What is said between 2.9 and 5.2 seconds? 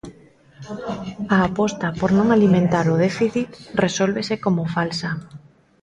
o déficit resólvese como falsa.